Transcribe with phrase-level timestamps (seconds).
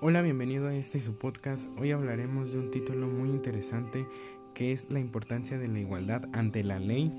[0.00, 1.68] Hola, bienvenido a este su podcast.
[1.78, 4.06] Hoy hablaremos de un título muy interesante
[4.52, 7.10] que es la importancia de la igualdad ante la ley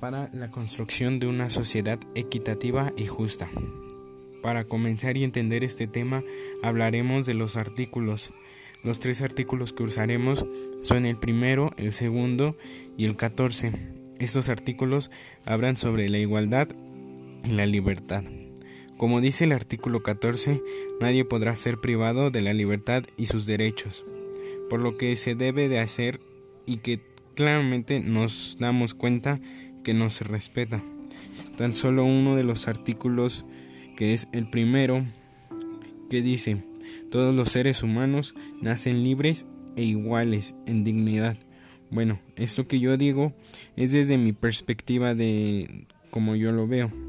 [0.00, 3.50] para la construcción de una sociedad equitativa y justa.
[4.42, 6.22] Para comenzar y entender este tema,
[6.62, 8.32] hablaremos de los artículos.
[8.84, 10.46] Los tres artículos que usaremos
[10.82, 12.56] son el primero, el segundo
[12.96, 13.72] y el catorce.
[14.18, 15.10] Estos artículos
[15.44, 16.68] hablan sobre la igualdad
[17.44, 18.24] y la libertad.
[18.98, 20.60] Como dice el artículo 14,
[21.00, 24.04] nadie podrá ser privado de la libertad y sus derechos,
[24.68, 26.20] por lo que se debe de hacer
[26.66, 27.00] y que
[27.36, 29.40] claramente nos damos cuenta
[29.84, 30.82] que no se respeta.
[31.56, 33.46] Tan solo uno de los artículos,
[33.96, 35.06] que es el primero,
[36.10, 36.64] que dice,
[37.08, 39.46] todos los seres humanos nacen libres
[39.76, 41.36] e iguales en dignidad.
[41.92, 43.32] Bueno, esto que yo digo
[43.76, 47.07] es desde mi perspectiva de como yo lo veo.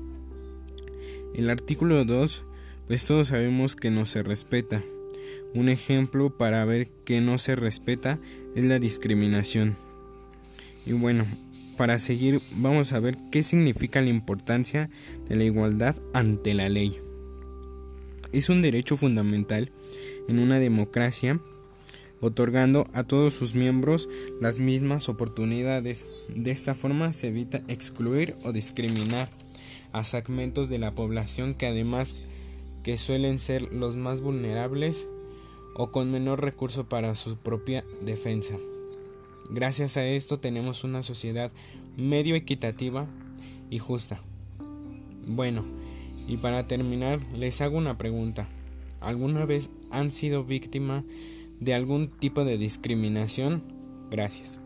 [1.33, 2.43] El artículo 2,
[2.87, 4.83] pues todos sabemos que no se respeta.
[5.53, 8.19] Un ejemplo para ver que no se respeta
[8.55, 9.75] es la discriminación.
[10.85, 11.25] Y bueno,
[11.77, 14.89] para seguir vamos a ver qué significa la importancia
[15.27, 16.99] de la igualdad ante la ley.
[18.31, 19.71] Es un derecho fundamental
[20.27, 21.39] en una democracia
[22.21, 24.09] otorgando a todos sus miembros
[24.41, 26.07] las mismas oportunidades.
[26.27, 29.29] De esta forma se evita excluir o discriminar
[29.91, 32.15] a segmentos de la población que además
[32.83, 35.07] que suelen ser los más vulnerables
[35.75, 38.55] o con menor recurso para su propia defensa.
[39.49, 41.51] Gracias a esto tenemos una sociedad
[41.97, 43.07] medio equitativa
[43.69, 44.21] y justa.
[45.25, 45.65] Bueno,
[46.27, 48.47] y para terminar les hago una pregunta.
[49.01, 51.03] ¿Alguna vez han sido víctima
[51.59, 53.63] de algún tipo de discriminación?
[54.11, 54.59] Gracias.